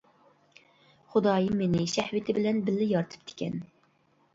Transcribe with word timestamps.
خۇدايىم 1.11 1.61
مېنى 1.65 1.85
شەھۋىتى 1.95 2.39
بىلەن 2.41 2.67
بىللە 2.71 2.93
يارىتىپتىكەن. 2.97 3.69